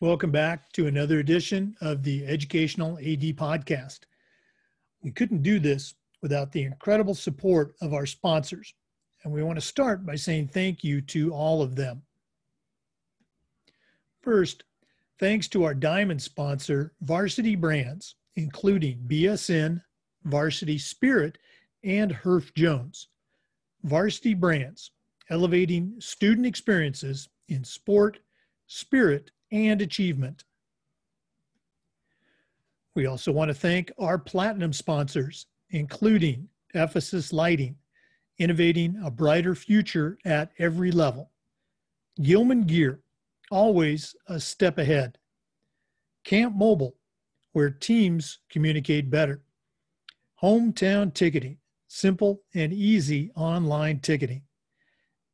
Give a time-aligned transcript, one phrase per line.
[0.00, 4.00] Welcome back to another edition of the Educational AD Podcast.
[5.02, 8.74] We couldn't do this without the incredible support of our sponsors,
[9.22, 12.02] and we want to start by saying thank you to all of them.
[14.22, 14.64] First,
[15.18, 19.82] thanks to our diamond sponsor, Varsity Brands, including BSN,
[20.24, 21.38] Varsity Spirit,
[21.82, 23.08] and Herff Jones.
[23.84, 24.90] Varsity Brands,
[25.30, 28.18] elevating student experiences in sport,
[28.66, 30.44] spirit, and achievement.
[32.94, 37.76] We also want to thank our platinum sponsors, including Ephesus Lighting,
[38.38, 41.30] innovating a brighter future at every level.
[42.20, 43.00] Gilman Gear,
[43.50, 45.18] always a step ahead.
[46.24, 46.96] Camp Mobile,
[47.52, 49.42] where teams communicate better.
[50.42, 51.58] Hometown Ticketing,
[51.90, 54.42] simple and easy online ticketing.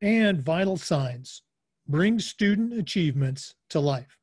[0.00, 1.42] And Vital Signs,
[1.86, 4.18] bring student achievements to life.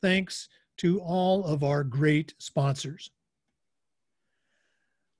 [0.00, 3.10] Thanks to all of our great sponsors.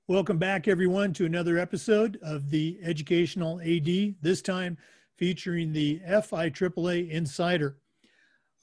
[0.07, 4.77] Welcome back, everyone, to another episode of the Educational AD, this time
[5.17, 7.79] featuring the FIAAA Insider.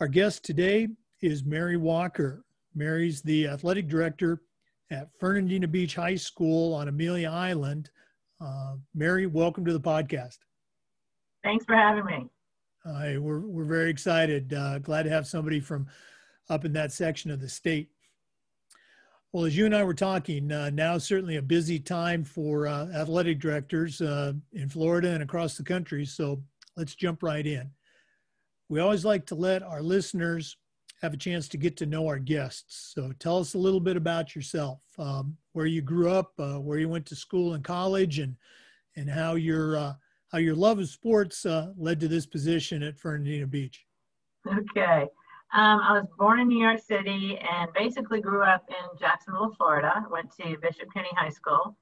[0.00, 0.89] Our guest today
[1.20, 2.47] is Mary Walker.
[2.74, 4.41] Mary's the athletic director
[4.91, 7.91] at Fernandina Beach High School on Amelia Island.
[8.41, 10.39] Uh, Mary, welcome to the podcast.
[11.44, 12.28] Thanks for having me.
[12.84, 14.52] Uh, we're, we're very excited.
[14.52, 15.86] Uh, glad to have somebody from
[16.50, 17.89] up in that section of the state.
[19.33, 22.89] Well, as you and I were talking, uh, now certainly a busy time for uh,
[22.94, 26.05] athletic directors uh, in Florida and across the country.
[26.05, 26.42] So
[26.77, 27.70] let's jump right in.
[28.69, 30.56] We always like to let our listeners
[31.03, 32.92] have a chance to get to know our guests.
[32.95, 36.78] So tell us a little bit about yourself, um, where you grew up, uh, where
[36.78, 38.36] you went to school and college, and
[38.97, 39.95] and how your uh,
[40.30, 43.85] how your love of sports uh, led to this position at Fernandina Beach.
[44.46, 45.08] Okay.
[45.55, 50.07] Um, I was born in New York City and basically grew up in Jacksonville, Florida.
[50.11, 51.77] Went to Bishop Kenny High School.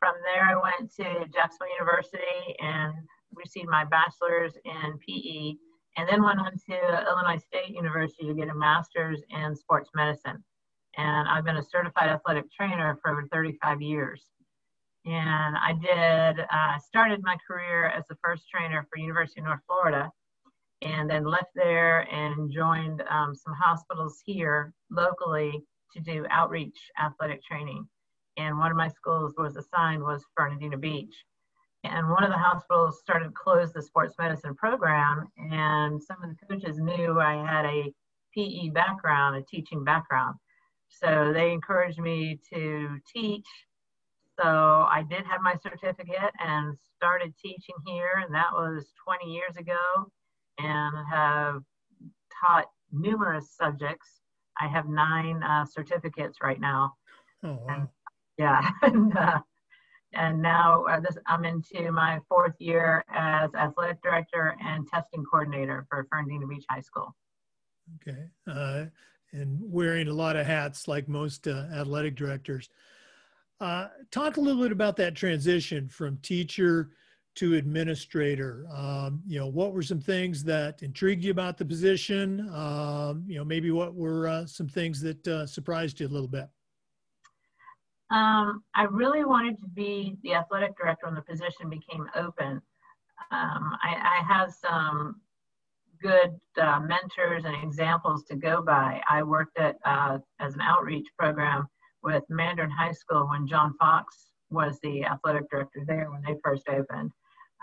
[0.00, 2.92] From there, I went to Jacksonville University and
[3.36, 5.54] received my bachelor's in PE,
[5.96, 10.42] and then went on to Illinois State University to get a master's in sports medicine.
[10.96, 14.24] And I've been a certified athletic trainer for over 35 years.
[15.06, 19.60] And I did, uh, started my career as the first trainer for University of North
[19.66, 20.10] Florida
[20.82, 25.62] and then left there and joined um, some hospitals here locally
[25.94, 27.86] to do outreach athletic training.
[28.36, 31.14] And one of my schools was assigned was Fernandina Beach.
[31.84, 36.30] And one of the hospitals started to close the sports medicine program, and some of
[36.30, 37.92] the coaches knew I had a
[38.34, 40.36] PE background, a teaching background.
[40.88, 43.46] So they encouraged me to teach
[44.40, 49.56] so I did have my certificate and started teaching here, and that was 20 years
[49.56, 50.10] ago,
[50.58, 51.62] and have
[52.40, 54.20] taught numerous subjects.
[54.60, 56.94] I have nine uh, certificates right now.
[57.44, 57.66] Oh, wow.
[57.68, 57.88] And,
[58.38, 58.70] yeah.
[58.82, 59.40] and, uh,
[60.14, 65.86] and now uh, this, I'm into my fourth year as athletic director and testing coordinator
[65.88, 67.14] for Fernandina Beach High School.
[67.96, 68.24] Okay.
[68.50, 68.86] Uh,
[69.32, 72.68] and wearing a lot of hats like most uh, athletic directors.
[73.60, 76.90] Uh, talk a little bit about that transition from teacher
[77.34, 78.66] to administrator.
[78.72, 82.48] Um, you know, what were some things that intrigued you about the position?
[82.54, 86.28] Um, you know, maybe what were uh, some things that uh, surprised you a little
[86.28, 86.48] bit?
[88.10, 92.60] Um, I really wanted to be the athletic director when the position became open.
[93.30, 95.20] Um, I, I, have some
[96.02, 99.00] good uh, mentors and examples to go by.
[99.10, 101.66] I worked at uh, as an outreach program
[102.02, 106.68] with Mandarin High School when John Fox was the athletic director there when they first
[106.68, 107.10] opened.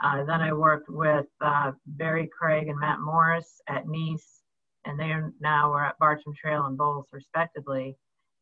[0.03, 4.41] Uh, then I worked with uh, Barry Craig and Matt Morris at Nease,
[4.85, 7.95] and they now are at Bartram Trail and Bolles, respectively.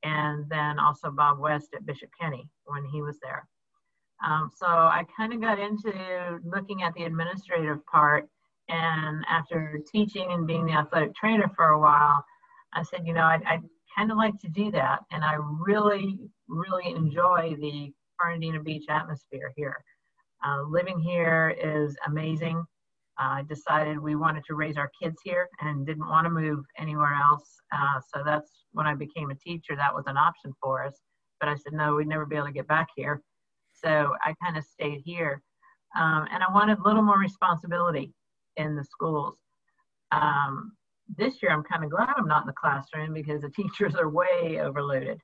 [0.04, 3.48] And then also Bob West at Bishop Kenny when he was there.
[4.26, 8.28] Um, so I kind of got into looking at the administrative part.
[8.68, 12.24] And after teaching and being the athletic trainer for a while,
[12.74, 13.60] I said, you know, I, I
[13.98, 15.00] kind of like to do that.
[15.12, 19.84] And I really, really enjoy the Fernandina Beach atmosphere here.
[20.46, 22.64] Uh, living here is amazing.
[23.20, 26.64] I uh, decided we wanted to raise our kids here and didn't want to move
[26.78, 27.58] anywhere else.
[27.72, 29.76] Uh, so that's when I became a teacher.
[29.76, 30.96] That was an option for us.
[31.42, 33.22] But I said, no, we'd never be able to get back here.
[33.74, 35.42] So I kind of stayed here.
[35.98, 38.14] Um, and I wanted a little more responsibility
[38.56, 39.36] in the schools.
[40.12, 40.74] Um,
[41.18, 44.10] this year I'm kind of glad I'm not in the classroom because the teachers are
[44.10, 45.20] way overloaded.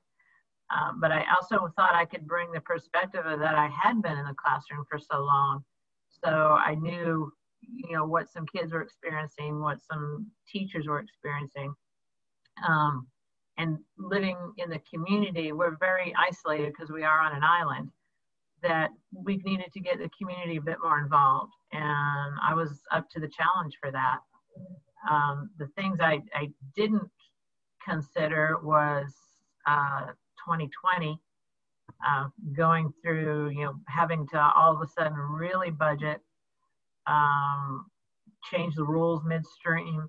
[0.70, 4.18] Um, but I also thought I could bring the perspective of that I had been
[4.18, 5.64] in the classroom for so long.
[6.24, 7.32] So I knew,
[7.72, 11.74] you know, what some kids were experiencing, what some teachers were experiencing.
[12.66, 13.06] Um,
[13.58, 17.90] and living in the community, we're very isolated because we are on an island
[18.62, 21.52] that we've needed to get the community a bit more involved.
[21.72, 24.18] And I was up to the challenge for that.
[25.10, 27.10] Um, the things I, I didn't
[27.84, 29.12] consider was
[29.66, 30.06] uh,
[30.44, 31.20] 2020,
[32.06, 36.20] uh, going through, you know, having to all of a sudden really budget,
[37.06, 37.86] um,
[38.50, 40.08] change the rules midstream,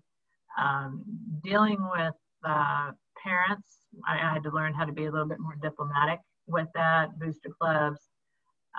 [0.58, 1.04] um,
[1.44, 2.14] dealing with
[2.46, 2.92] uh,
[3.24, 3.80] parents.
[4.08, 7.20] I, I, had to learn how to be a little bit more diplomatic with that,
[7.20, 8.00] booster clubs,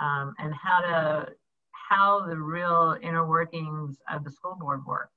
[0.01, 1.29] um, and how to
[1.89, 5.13] how the real inner workings of the school board worked.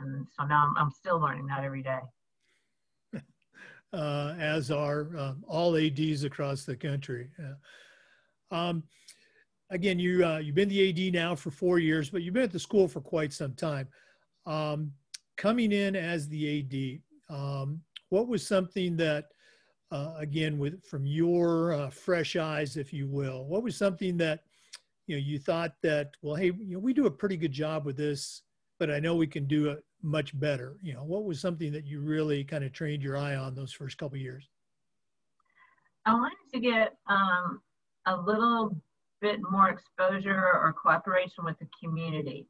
[0.00, 2.00] And so now I'm, I'm still learning that every day.
[3.92, 7.30] Uh, as are um, all ADs across the country.
[8.50, 8.82] Um,
[9.70, 12.52] again, you uh, you've been the AD now for four years, but you've been at
[12.52, 13.88] the school for quite some time.
[14.46, 14.92] Um,
[15.36, 17.80] coming in as the AD, um,
[18.10, 19.26] what was something that,
[19.90, 24.40] uh, again, with from your uh, fresh eyes, if you will, what was something that
[25.06, 27.84] you know you thought that well, hey, you know, we do a pretty good job
[27.84, 28.42] with this,
[28.78, 30.76] but I know we can do it much better?
[30.82, 33.72] You know, what was something that you really kind of trained your eye on those
[33.72, 34.48] first couple years?
[36.04, 37.60] I wanted to get um,
[38.06, 38.76] a little
[39.20, 42.46] bit more exposure or cooperation with the community.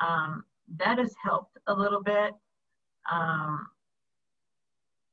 [0.00, 0.44] Um,
[0.76, 2.32] that has helped a little bit.
[3.10, 3.66] Um,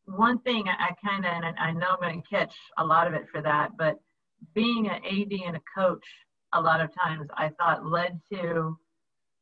[0.06, 3.08] one thing I, I kind of, and I know I'm going to catch a lot
[3.08, 4.00] of it for that, but
[4.54, 6.06] being an AD and a coach,
[6.54, 8.78] a lot of times I thought led to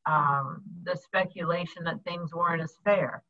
[0.06, 3.24] um, the speculation that things weren't as fair.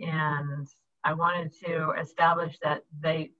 [0.00, 0.66] And
[1.04, 3.30] I wanted to establish that they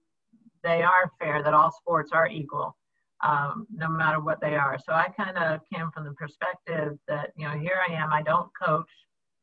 [0.62, 2.74] they are fair, that all sports are equal,
[3.24, 4.78] um, no matter what they are.
[4.78, 8.12] So I kind of came from the perspective that you know here I am.
[8.12, 8.88] I don't coach.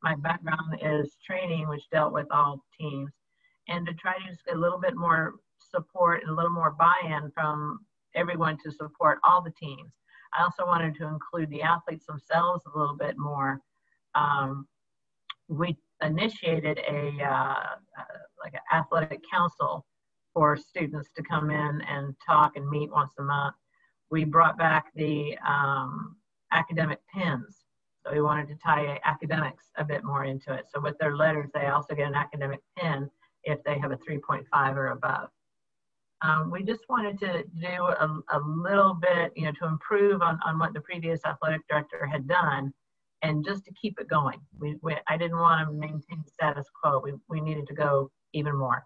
[0.02, 3.12] My background is training, which dealt with all teams,
[3.68, 6.70] and to try to just get a little bit more support and a little more
[6.78, 7.80] buy-in from
[8.14, 9.92] everyone to support all the teams.
[10.34, 13.60] I also wanted to include the athletes themselves a little bit more.
[14.14, 14.66] Um,
[15.48, 19.84] we initiated a uh, uh, like an athletic council
[20.34, 23.54] for students to come in and talk and meet once a month.
[24.12, 26.16] We brought back the um,
[26.52, 27.64] academic pins.
[28.04, 30.66] So we wanted to tie academics a bit more into it.
[30.72, 33.08] So with their letters, they also get an academic pin
[33.44, 35.30] if they have a 3.5 or above.
[36.20, 40.38] Um, we just wanted to do a, a, little bit, you know, to improve on,
[40.44, 42.72] on what the previous athletic director had done
[43.22, 44.40] and just to keep it going.
[44.60, 47.00] We, we I didn't want to maintain the status quo.
[47.02, 48.84] We, we needed to go even more.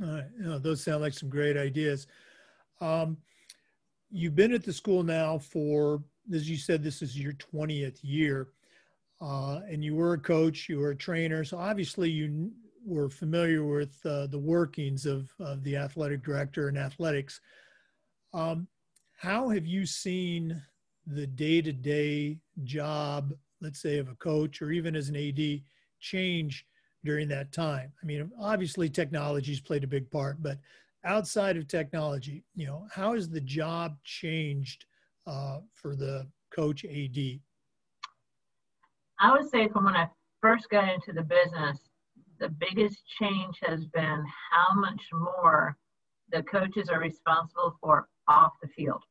[0.00, 0.24] All right.
[0.38, 2.06] You know, those sound like some great ideas.
[2.80, 3.18] Um,
[4.12, 8.48] you've been at the school now for, as you said, this is your 20th year.
[9.20, 11.44] Uh, and you were a coach, you were a trainer.
[11.44, 12.50] So obviously you
[12.84, 17.40] were familiar with uh, the workings of, of the athletic director and athletics.
[18.34, 18.66] Um,
[19.16, 20.60] how have you seen
[21.06, 25.60] the day to day job, let's say, of a coach or even as an AD
[26.00, 26.66] change
[27.04, 27.92] during that time?
[28.02, 30.58] I mean, obviously, technology's played a big part, but
[31.04, 34.84] outside of technology, you know, how has the job changed
[35.26, 37.40] uh, for the coach AD?
[39.20, 40.08] I would say from when I
[40.40, 41.78] first got into the business,
[42.38, 45.76] the biggest change has been how much more
[46.30, 49.02] the coaches are responsible for off the field.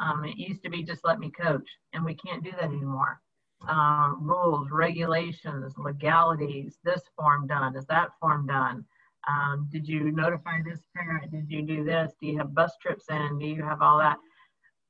[0.00, 3.20] Um, it used to be just let me coach, and we can't do that anymore.
[3.68, 8.84] Um, rules, regulations, legalities, this form done, is that form done?
[9.28, 11.30] Um, did you notify this parent?
[11.30, 12.12] Did you do this?
[12.20, 13.38] Do you have bus trips in?
[13.38, 14.18] Do you have all that?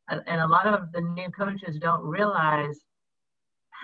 [0.09, 2.79] And a lot of the new coaches don't realize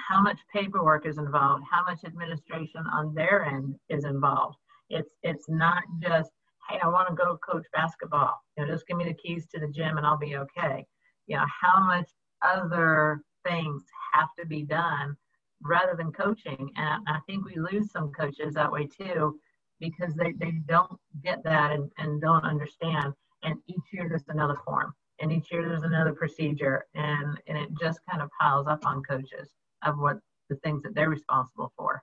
[0.08, 4.56] how much paperwork is involved, how much administration on their end is involved.
[4.88, 6.30] It's it's not just,
[6.68, 8.34] hey, I want to go coach basketball.
[8.56, 10.84] You know, just give me the keys to the gym and I'll be okay.
[11.26, 12.10] You know, how much
[12.42, 15.16] other things have to be done
[15.62, 16.70] rather than coaching.
[16.76, 19.38] And I think we lose some coaches that way too,
[19.80, 20.92] because they, they don't
[21.24, 23.12] get that and, and don't understand.
[23.42, 27.68] And each year there's another form and each year there's another procedure and, and it
[27.80, 29.50] just kind of piles up on coaches
[29.84, 30.18] of what
[30.48, 32.02] the things that they're responsible for.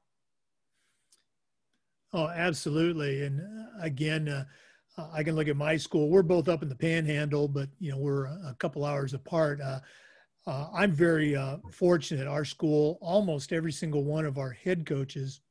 [2.13, 3.23] Oh, absolutely.
[3.23, 4.45] And uh, again, uh,
[5.13, 6.09] I can look at my school.
[6.09, 9.61] We're both up in the Panhandle, but you know we're a couple hours apart.
[9.61, 9.79] Uh,
[10.47, 12.25] uh, I'm very uh, fortunate.
[12.25, 15.41] Our school, almost every single one of our head coaches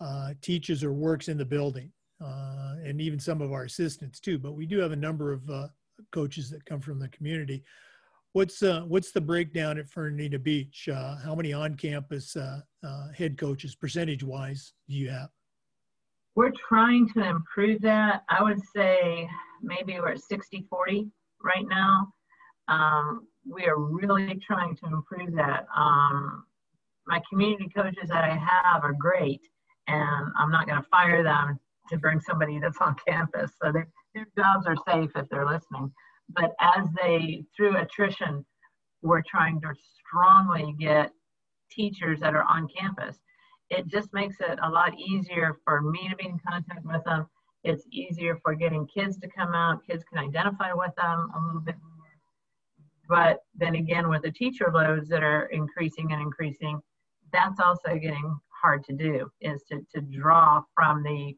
[0.00, 1.92] uh, teaches or works in the building.
[2.20, 4.38] uh, and even some of our assistants too.
[4.38, 5.68] But we do have a number of uh,
[6.12, 7.62] coaches that come from the community.
[8.32, 10.88] What's uh, what's the breakdown at Fernandina Beach?
[10.92, 15.30] Uh, how many on-campus uh, uh, head coaches, percentage-wise, do you have?
[16.34, 18.22] We're trying to improve that.
[18.28, 19.28] I would say
[19.62, 21.10] maybe we're at 60-40
[21.42, 22.12] right now.
[22.68, 25.66] Um, we are really trying to improve that.
[25.76, 26.44] Um,
[27.06, 29.40] my community coaches that I have are great,
[29.88, 33.52] and I'm not going to fire them to bring somebody that's on campus.
[33.62, 33.88] So their
[34.36, 35.90] jobs are safe if they're listening.
[36.28, 38.44] But as they, through attrition,
[39.02, 39.74] we're trying to
[40.06, 41.10] strongly get
[41.70, 43.18] teachers that are on campus.
[43.70, 47.26] It just makes it a lot easier for me to be in contact with them.
[47.64, 49.86] It's easier for getting kids to come out.
[49.86, 51.98] Kids can identify with them a little bit more.
[53.08, 56.80] But then again, with the teacher loads that are increasing and increasing,
[57.32, 61.34] that's also getting hard to do, is to, to draw from the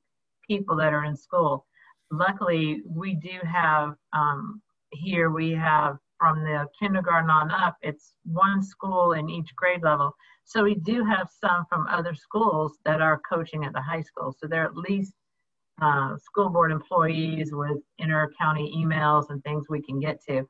[0.47, 1.67] people that are in school.
[2.11, 4.61] Luckily, we do have um,
[4.91, 10.15] here, we have from the kindergarten on up, it's one school in each grade level.
[10.45, 14.35] So we do have some from other schools that are coaching at the high school.
[14.39, 15.15] So they're at least
[15.81, 20.47] uh, school board employees with inter-county emails and things we can get to.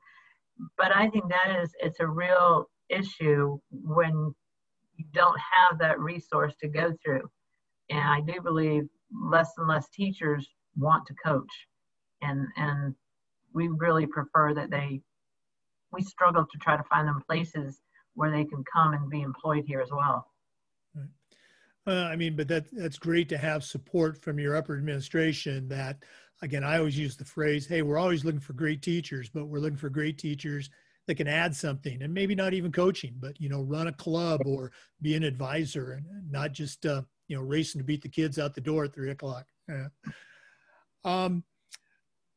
[0.77, 4.35] But I think that is, it's a real issue when
[5.01, 7.29] you don't have that resource to go through.
[7.89, 11.67] And I do believe less and less teachers want to coach.
[12.21, 12.95] And, and
[13.53, 15.01] we really prefer that they,
[15.91, 17.81] we struggle to try to find them places
[18.13, 20.27] where they can come and be employed here as well.
[21.87, 25.67] Uh, I mean, but that that's great to have support from your upper administration.
[25.67, 26.03] That
[26.43, 29.57] again, I always use the phrase, "Hey, we're always looking for great teachers, but we're
[29.57, 30.69] looking for great teachers
[31.07, 34.41] that can add something, and maybe not even coaching, but you know, run a club
[34.45, 38.39] or be an advisor, and not just uh, you know racing to beat the kids
[38.39, 39.87] out the door at three o'clock." Yeah.
[41.03, 41.43] Um,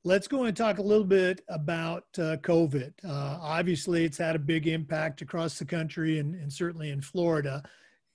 [0.04, 2.92] let's go and talk a little bit about uh, COVID.
[3.04, 7.62] Uh, obviously, it's had a big impact across the country and, and certainly in Florida.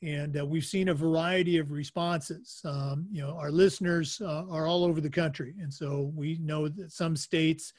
[0.02, 2.62] And uh, we've seen a variety of responses.
[2.64, 5.56] Um, you know, our listeners uh, are all over the country.
[5.60, 7.74] And so we know that some states,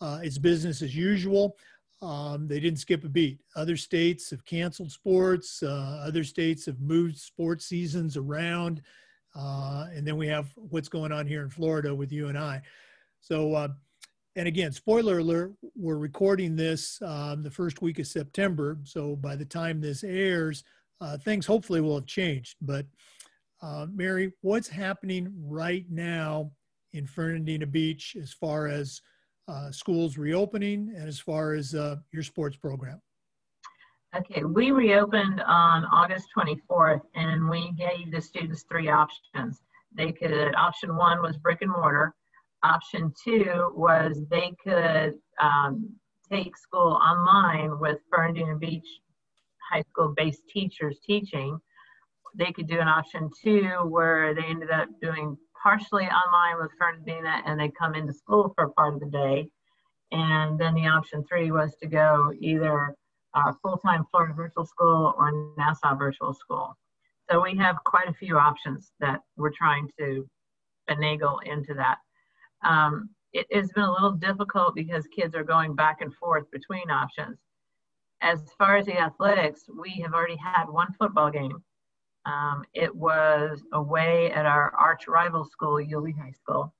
[0.00, 1.56] uh, it's business as usual.
[2.04, 3.40] Um, they didn't skip a beat.
[3.56, 5.62] Other states have canceled sports.
[5.62, 8.82] Uh, other states have moved sports seasons around.
[9.34, 12.60] and then we have what's going on here in Florida with you and I.
[13.20, 13.68] So, uh,
[14.36, 18.78] and again, spoiler alert, we're recording this um, the first week of September.
[18.84, 20.64] So by the time this airs,
[21.00, 22.56] uh, things hopefully will have changed.
[22.60, 22.84] But
[23.62, 26.50] uh, Mary, what's happening right now
[26.92, 29.00] in Fernandina Beach as far as
[29.48, 33.00] uh, schools reopening and as far as uh, your sports program?
[34.16, 39.60] Okay, we reopened on August 24th and we gave the students three options.
[39.92, 42.14] They could, option one was brick and mortar.
[42.62, 45.90] Option two was they could um,
[46.30, 48.86] take school online with Fernandina Beach
[49.70, 51.58] High School based teachers teaching.
[52.36, 57.42] They could do an option two where they ended up doing partially online with Fernandina
[57.46, 59.48] and they come into school for part of the day.
[60.12, 62.94] And then the option three was to go either
[63.32, 66.76] uh, full-time Florida virtual school or Nassau virtual school.
[67.30, 70.28] So we have quite a few options that we're trying to
[70.88, 71.96] finagle into that.
[72.62, 76.90] Um, it has been a little difficult because kids are going back and forth between
[76.90, 77.38] options.
[78.20, 81.64] As far as the athletics, we have already had one football game.
[82.26, 86.74] Um, it was away at our arch rival school, Yulee High School.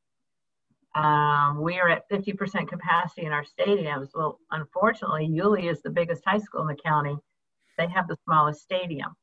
[0.95, 4.09] Um, we are at 50% capacity in our stadiums.
[4.15, 7.17] Well, unfortunately, Yulee is the biggest high school in the county.
[7.77, 9.15] They have the smallest stadium.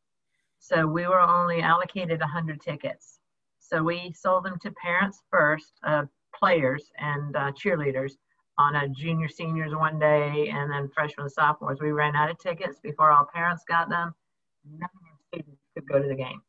[0.59, 3.19] So we were only allocated 100 tickets.
[3.59, 8.13] So we sold them to parents first of players and uh, cheerleaders
[8.57, 11.79] on a junior seniors one day and then freshmen sophomores.
[11.79, 14.13] We ran out of tickets before all parents got them.
[15.81, 16.41] Could go to the game.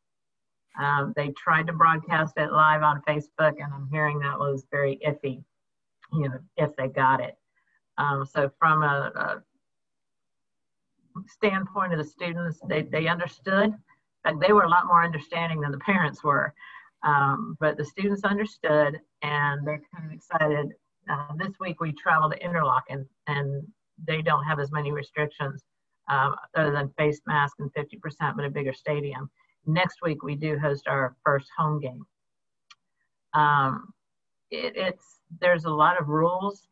[0.79, 4.99] Um, they tried to broadcast it live on Facebook, and I'm hearing that was very
[5.05, 5.43] iffy,
[6.11, 7.37] you know, if they got it.
[7.97, 9.43] Um, so from a, a,
[11.27, 13.73] standpoint of the students, they, they understood.
[14.23, 16.53] but they were a lot more understanding than the parents were.
[17.03, 20.73] Um, but the students understood and they're kind of excited.
[21.07, 23.67] Uh, this week we traveled to Interlachen and
[24.07, 25.63] they don't have as many restrictions
[26.09, 29.29] um, other than face mask and 50%, but a bigger stadium.
[29.65, 32.05] Next week we do host our first home game.
[33.33, 33.93] Um,
[34.51, 36.67] it, it's there's a lot of rules.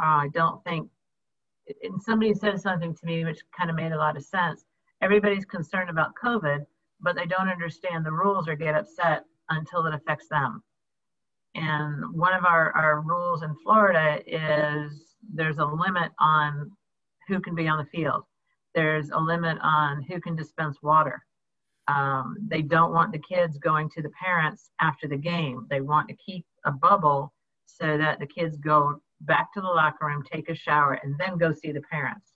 [0.00, 0.88] Uh, I don't think,
[1.82, 4.64] and somebody said something to me which kind of made a lot of sense.
[5.02, 6.64] Everybody's concerned about COVID,
[7.00, 10.62] but they don't understand the rules or get upset until it affects them.
[11.54, 16.70] And one of our, our rules in Florida is there's a limit on
[17.28, 18.24] who can be on the field.
[18.74, 21.24] There's a limit on who can dispense water.
[21.88, 25.66] Um, they don't want the kids going to the parents after the game.
[25.68, 27.32] They want to keep a bubble
[27.66, 31.38] so that the kids go back to the locker room, take a shower, and then
[31.38, 32.32] go see the parents.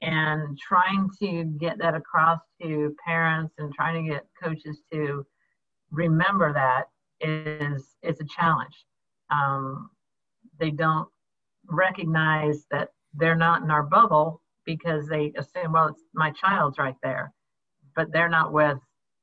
[0.00, 5.24] And trying to get that across to parents and trying to get coaches to
[5.90, 6.88] remember that
[7.20, 8.84] is is a challenge.
[9.30, 9.90] Um,
[10.58, 11.08] they don't
[11.66, 16.96] recognize that they're not in our bubble because they assume, well, it's my child's right
[17.02, 17.32] there,
[17.96, 18.78] but they're not with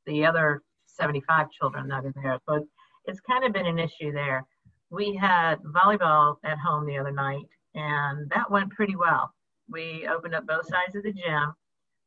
[0.05, 2.39] the other 75 children that are there.
[2.47, 2.65] So
[3.05, 4.45] it's kind of been an issue there.
[4.89, 9.31] We had volleyball at home the other night, and that went pretty well.
[9.69, 11.53] We opened up both sides of the gym.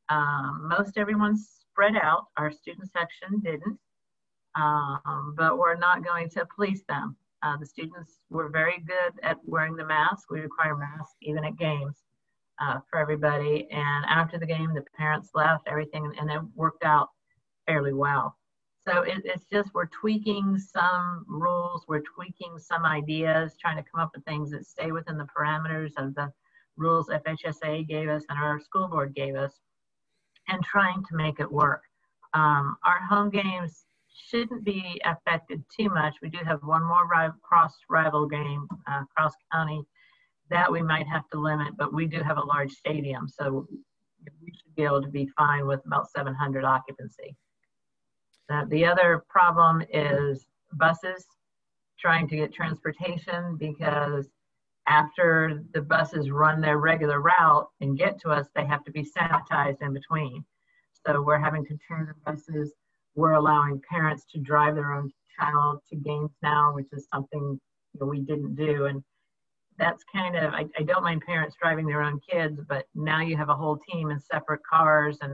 [0.08, 2.26] Um, most everyone spread out.
[2.36, 3.78] Our student section didn't,
[4.56, 7.16] um, but we're not going to police them.
[7.42, 10.30] Uh, the students were very good at wearing the mask.
[10.30, 12.02] We require masks even at games
[12.62, 13.68] uh, for everybody.
[13.70, 17.08] And after the game, the parents left, everything, and it worked out
[17.66, 18.36] fairly well.
[18.84, 24.00] So it, it's just we're tweaking some rules, we're tweaking some ideas, trying to come
[24.00, 26.32] up with things that stay within the parameters of the
[26.76, 29.52] rules FHSA gave us and our school board gave us,
[30.48, 31.82] and trying to make it work.
[32.34, 33.84] Um, our home games
[34.28, 36.16] shouldn't be affected too much.
[36.22, 37.06] We do have one more
[37.42, 39.84] cross rival game, uh, cross county,
[40.52, 43.66] that we might have to limit, but we do have a large stadium, so
[44.42, 47.34] we should be able to be fine with about 700 occupancy.
[48.50, 51.26] Uh, the other problem is buses,
[51.98, 54.28] trying to get transportation because
[54.88, 59.04] after the buses run their regular route and get to us, they have to be
[59.04, 60.44] sanitized in between.
[61.06, 62.72] So we're having to turn the buses
[63.14, 67.60] we're allowing parents to drive their own child to games now, which is something
[68.00, 68.86] know, we didn't do.
[68.86, 69.02] And
[69.78, 73.36] that's kind of, I, I don't mind parents driving their own kids, but now you
[73.36, 75.32] have a whole team in separate cars and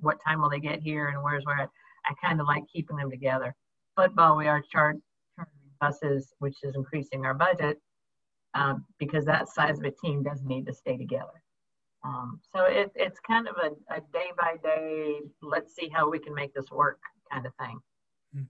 [0.00, 1.68] what time will they get here and where's where.
[2.06, 3.54] I kind of like keeping them together.
[3.96, 5.00] Football, we are charging
[5.80, 7.80] buses, which is increasing our budget
[8.54, 11.42] um, because that size of a team does need to stay together.
[12.04, 16.18] Um, so it, it's kind of a, a day by day, let's see how we
[16.18, 16.98] can make this work
[17.32, 17.78] kind of thing.
[18.34, 18.42] Hmm.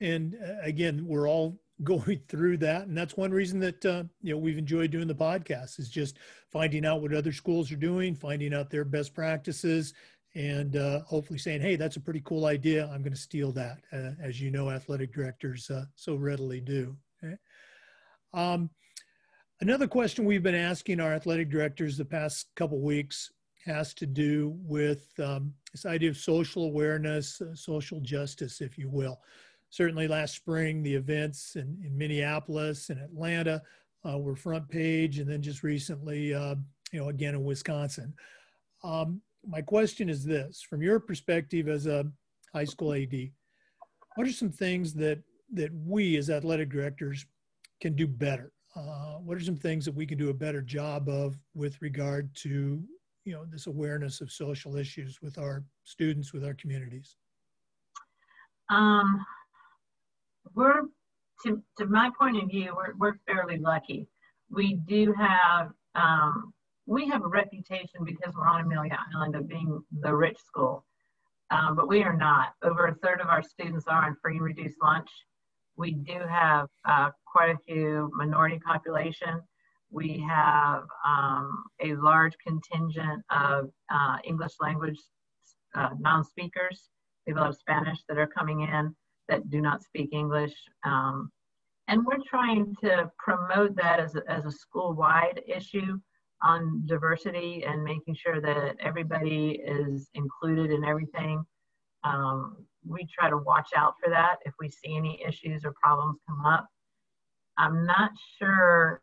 [0.00, 4.32] And uh, again, we're all going through that, and that's one reason that uh, you
[4.32, 6.18] know we've enjoyed doing the podcast is just
[6.50, 9.94] finding out what other schools are doing, finding out their best practices,
[10.34, 12.86] and uh, hopefully saying, "Hey, that's a pretty cool idea.
[12.86, 16.96] I'm going to steal that," uh, as you know, athletic directors uh, so readily do.
[17.22, 17.36] Okay?
[18.34, 18.70] Um,
[19.60, 23.30] another question we've been asking our athletic directors the past couple weeks
[23.64, 28.88] has to do with um, this idea of social awareness, uh, social justice, if you
[28.88, 29.20] will.
[29.72, 33.62] Certainly last spring, the events in, in Minneapolis and Atlanta
[34.06, 36.56] uh, were front page, and then just recently, uh,
[36.92, 38.12] you know, again in Wisconsin.
[38.84, 42.04] Um, my question is this: from your perspective as a
[42.52, 43.14] high school AD,
[44.14, 45.22] what are some things that
[45.54, 47.24] that we as athletic directors
[47.80, 48.52] can do better?
[48.76, 52.28] Uh, what are some things that we can do a better job of with regard
[52.34, 52.84] to
[53.24, 57.16] you know this awareness of social issues with our students with our communities
[58.68, 59.24] um,
[60.54, 60.82] we're
[61.44, 64.06] to, to my point of view we're, we're fairly lucky.
[64.50, 66.52] We do have um,
[66.86, 70.84] we have a reputation because we're on amelia island of being the rich school.
[71.50, 72.54] Um, but we are not.
[72.62, 75.10] Over a third of our students are on free and reduced lunch.
[75.76, 79.42] We do have uh, quite a few minority population.
[79.90, 84.98] We have um, a large contingent of uh, English language
[85.74, 86.88] uh, non-speakers.
[87.26, 88.94] We have a lot of Spanish that are coming in
[89.32, 90.54] that do not speak English.
[90.84, 91.30] Um,
[91.88, 95.98] and we're trying to promote that as a, as a school-wide issue
[96.42, 101.42] on diversity and making sure that everybody is included in everything.
[102.04, 106.18] Um, we try to watch out for that if we see any issues or problems
[106.28, 106.66] come up.
[107.58, 109.00] I'm not sure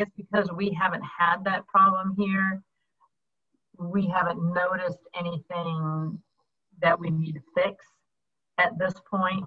[0.00, 2.62] guess because we haven't had that problem here,
[3.78, 6.18] we haven't noticed anything
[6.80, 7.84] that we need to fix
[8.60, 9.44] at this point.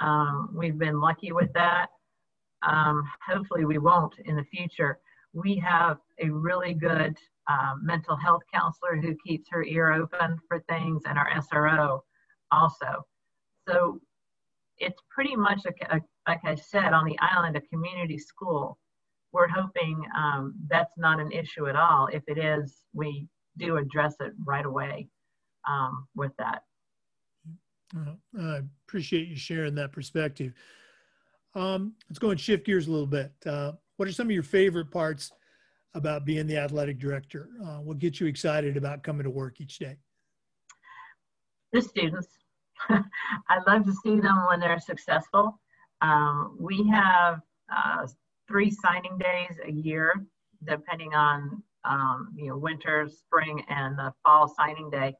[0.00, 1.88] Um, we've been lucky with that.
[2.62, 4.98] Um, hopefully, we won't in the future.
[5.32, 7.16] We have a really good
[7.48, 12.00] uh, mental health counselor who keeps her ear open for things, and our SRO
[12.50, 13.06] also.
[13.68, 14.00] So
[14.78, 18.78] it's pretty much, a, a, like I said, on the island, a community school
[19.32, 22.08] we're hoping um, that's not an issue at all.
[22.12, 23.26] If it is, we
[23.58, 25.08] do address it right away
[25.68, 26.62] um, with that.
[27.96, 30.52] Uh, I appreciate you sharing that perspective.
[31.54, 33.32] Um, let's go and shift gears a little bit.
[33.44, 35.32] Uh, what are some of your favorite parts
[35.94, 37.50] about being the athletic director?
[37.62, 39.96] Uh, what gets you excited about coming to work each day?
[41.72, 42.28] The students.
[42.88, 45.60] I love to see them when they're successful.
[46.00, 47.40] Um, we have
[47.74, 48.06] uh,
[48.48, 50.26] three signing days a year,
[50.66, 55.14] depending on um, you know winter, spring, and the fall signing day.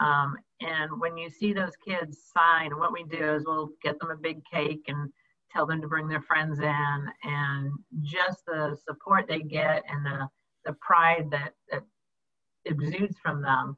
[0.00, 4.10] Um, and when you see those kids sign, what we do is we'll get them
[4.10, 5.10] a big cake and
[5.50, 7.70] tell them to bring their friends in, and
[8.02, 10.28] just the support they get and the
[10.66, 11.82] the pride that, that
[12.64, 13.76] exudes from them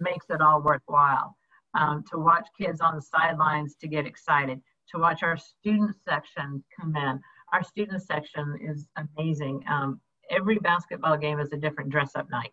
[0.00, 1.36] makes it all worthwhile.
[1.74, 4.60] Um, to watch kids on the sidelines to get excited,
[4.92, 7.20] to watch our student section come in.
[7.52, 9.62] Our student section is amazing.
[9.70, 12.52] Um, every basketball game is a different dress up night.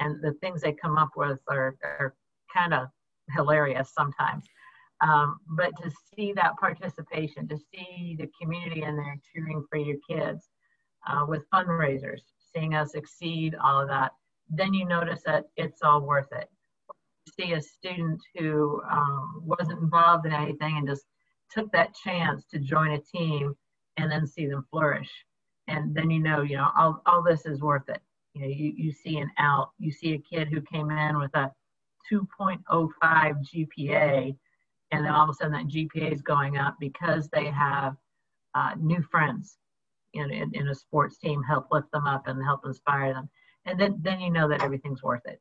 [0.00, 2.14] And the things they come up with are, are
[2.54, 2.88] kind of
[3.34, 4.44] hilarious sometimes.
[5.00, 9.96] Um, but to see that participation, to see the community in there cheering for your
[10.08, 10.48] kids
[11.08, 12.20] uh, with fundraisers,
[12.54, 14.12] seeing us exceed all of that,
[14.50, 16.48] then you notice that it's all worth it.
[17.38, 21.04] See a student who um, wasn't involved in anything and just
[21.50, 23.54] took that chance to join a team
[23.98, 25.10] and then see them flourish.
[25.68, 28.00] And then you know, you know, all, all this is worth it.
[28.34, 31.34] You know, you, you see an out, you see a kid who came in with
[31.34, 31.52] a
[32.12, 32.62] 2.05
[33.02, 34.36] GPA,
[34.90, 37.96] and then all of a sudden that GPA is going up because they have
[38.54, 39.58] uh, new friends
[40.14, 43.28] in, in, in, a sports team help lift them up and help inspire them.
[43.66, 45.40] And then, then you know that everything's worth it.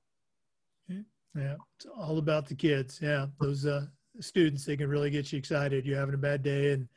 [0.89, 2.99] Yeah, it's all about the kids.
[3.01, 3.86] Yeah, those uh,
[4.19, 5.86] students, they can really get you excited.
[5.86, 6.88] You're having a bad day and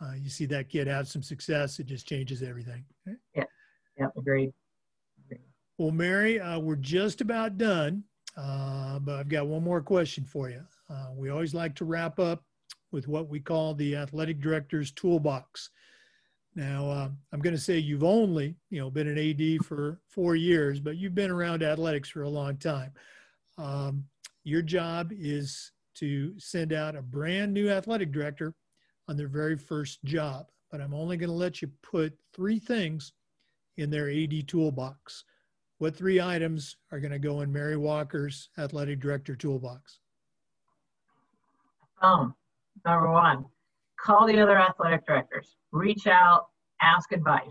[0.00, 2.84] uh, you see that kid have some success, it just changes everything.
[3.34, 3.44] Yeah,
[3.98, 4.52] yeah, agreed.
[5.76, 8.04] Well, Mary, uh, we're just about done.
[8.36, 10.62] Uh, but I've got one more question for you.
[10.88, 12.44] Uh, we always like to wrap up
[12.92, 15.70] with what we call the athletic director's toolbox.
[16.56, 20.34] Now, uh, I'm going to say you've only, you know, been an AD for four
[20.34, 22.92] years, but you've been around athletics for a long time.
[23.56, 24.04] Um,
[24.42, 28.54] your job is to send out a brand new athletic director
[29.08, 30.46] on their very first job.
[30.70, 33.12] But I'm only going to let you put three things
[33.76, 35.24] in their AD toolbox.
[35.80, 39.98] What three items are going to go in Mary Walker's athletic director toolbox?
[42.02, 42.34] Um,
[42.84, 43.46] number one,
[43.98, 46.48] call the other athletic directors, reach out,
[46.82, 47.48] ask advice,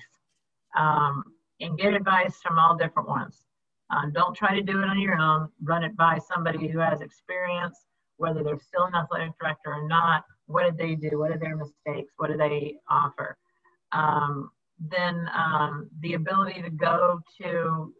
[0.77, 1.23] um,
[1.59, 3.45] and get advice from all different ones.
[3.89, 5.49] Um, don't try to do it on your own.
[5.63, 7.83] Run it by somebody who has experience,
[8.17, 10.23] whether they're still an athletic director or not.
[10.45, 11.17] What did they do?
[11.17, 12.13] What are their mistakes?
[12.17, 13.39] What do they offer?
[13.91, 17.93] Um, then um, the ability to go to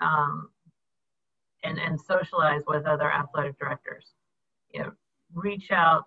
[0.00, 0.50] um,
[1.64, 4.12] and, and socialize with other athletic directors.
[4.72, 4.92] You know,
[5.34, 6.04] reach out,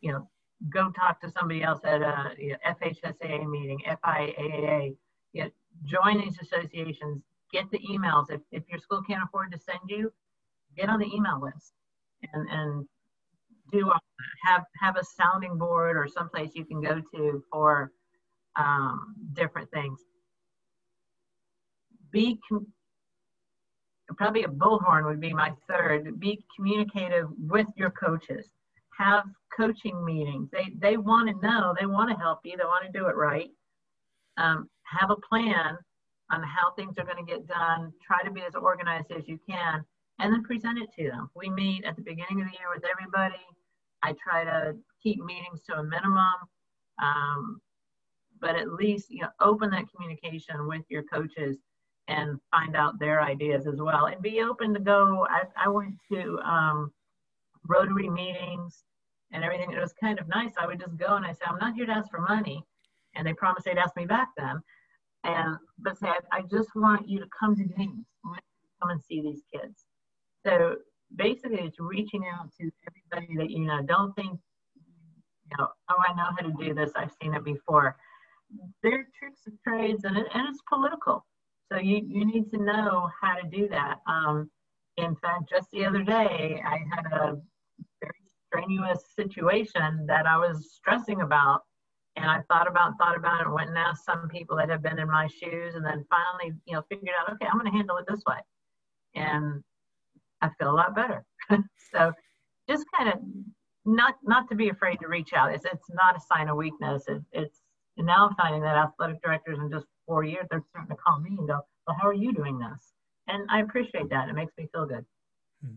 [0.00, 0.28] you know,
[0.70, 4.96] go talk to somebody else at a you know, FHSAA meeting, FIAA,
[5.32, 5.50] you know,
[5.84, 8.30] join these associations, get the emails.
[8.30, 10.12] If, if your school can't afford to send you,
[10.76, 11.72] get on the email list
[12.32, 12.86] and, and
[13.72, 13.90] do
[14.44, 17.92] have, have a sounding board or someplace you can go to for
[18.56, 20.00] um, different things.
[22.10, 22.38] Be,
[24.14, 26.20] probably a bullhorn would be my third.
[26.20, 28.46] Be communicative with your coaches.
[28.98, 30.48] Have coaching meetings.
[30.52, 31.74] They they want to know.
[31.78, 32.56] They want to help you.
[32.56, 33.50] They want to do it right.
[34.36, 35.76] Um, have a plan
[36.30, 37.92] on how things are going to get done.
[38.06, 39.84] Try to be as organized as you can,
[40.18, 41.30] and then present it to them.
[41.34, 43.42] We meet at the beginning of the year with everybody.
[44.02, 46.34] I try to keep meetings to a minimum,
[47.02, 47.60] um,
[48.40, 51.58] but at least you know open that communication with your coaches
[52.08, 55.26] and find out their ideas as well and be open to go.
[55.28, 56.92] I, I went to um,
[57.66, 58.84] Rotary meetings
[59.32, 59.72] and everything.
[59.72, 60.52] It was kind of nice.
[60.58, 62.62] I would just go and I say, I'm not here to ask for money.
[63.14, 64.60] And they promised they'd ask me back then.
[65.24, 68.06] And but say, I, I just want you to come to games.
[68.80, 69.86] Come and see these kids.
[70.44, 70.76] So
[71.16, 73.82] basically it's reaching out to everybody that you know.
[73.82, 74.38] Don't think,
[74.76, 76.92] you know, oh, I know how to do this.
[76.94, 77.96] I've seen it before.
[78.82, 81.24] There are tricks and trades and, it, and it's political
[81.70, 83.96] so you, you need to know how to do that.
[84.06, 84.50] Um,
[84.96, 87.36] in fact, just the other day, I had a
[88.00, 88.12] very
[88.46, 91.62] strenuous situation that I was stressing about.
[92.16, 94.98] And I thought about, thought about it, went and asked some people that have been
[94.98, 97.98] in my shoes, and then finally, you know, figured out, okay, I'm going to handle
[97.98, 98.38] it this way.
[99.14, 99.62] And
[100.40, 101.24] I feel a lot better.
[101.92, 102.12] so
[102.70, 103.18] just kind of
[103.84, 105.52] not not to be afraid to reach out.
[105.52, 107.04] It's it's not a sign of weakness.
[107.06, 107.60] It, it's
[107.98, 111.46] now finding that athletic directors and just four years, they're starting to call me and
[111.46, 112.92] go, well, how are you doing this?
[113.28, 114.28] And I appreciate that.
[114.28, 115.04] It makes me feel good.
[115.64, 115.74] Hmm.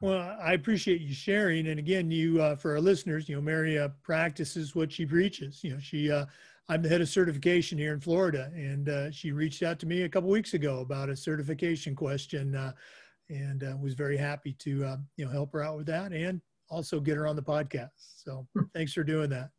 [0.00, 1.68] Well, I appreciate you sharing.
[1.68, 5.62] And again, you uh, for our listeners, you know, Mary uh, practices what she preaches.
[5.62, 6.26] You know, she uh,
[6.68, 10.02] I'm the head of certification here in Florida, and uh, she reached out to me
[10.02, 12.72] a couple weeks ago about a certification question, uh,
[13.30, 16.40] and uh, was very happy to uh, you know help her out with that and
[16.68, 17.90] also get her on the podcast.
[17.96, 19.50] So thanks for doing that.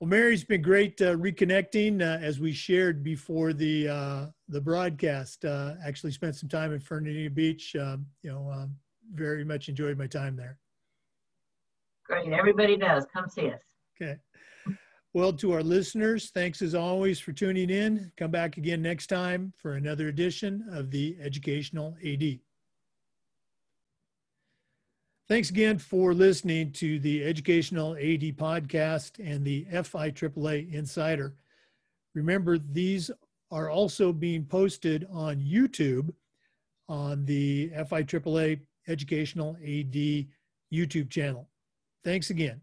[0.00, 5.44] Well, Mary's been great uh, reconnecting uh, as we shared before the the broadcast.
[5.44, 7.74] actually, spent some time in Fernandina Beach.
[7.76, 8.76] Um, you know, um,
[9.14, 10.58] very much enjoyed my time there.
[12.04, 13.06] Great, everybody does.
[13.12, 13.60] Come see us.
[14.00, 14.18] Okay.
[15.14, 18.12] Well, to our listeners, thanks as always for tuning in.
[18.18, 22.38] Come back again next time for another edition of the Educational AD.
[25.28, 31.34] Thanks again for listening to the Educational AD podcast and the FIAAA Insider.
[32.14, 33.10] Remember, these
[33.50, 36.12] are also being posted on YouTube
[36.88, 40.26] on the FIAAA Educational AD
[40.72, 41.48] YouTube channel.
[42.04, 42.60] Thanks again.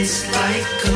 [0.00, 0.89] taste like